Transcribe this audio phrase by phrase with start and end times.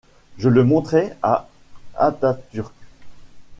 [0.39, 1.47] Je le montrai à
[1.95, 2.73] Atatürk.